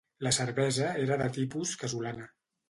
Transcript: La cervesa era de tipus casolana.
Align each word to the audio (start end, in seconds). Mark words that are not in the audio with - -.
La 0.27 0.29
cervesa 0.37 0.87
era 1.01 1.19
de 1.23 1.27
tipus 1.37 1.75
casolana. 1.85 2.29